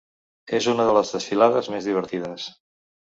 És 0.59 0.67
una 0.71 0.87
de 0.87 0.95
les 0.95 1.11
desfilades 1.15 1.69
més 1.73 1.91
divertides. 1.91 2.47